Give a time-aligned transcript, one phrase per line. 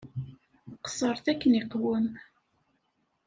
[0.83, 2.07] Qeṣṣṛet akken iqwem.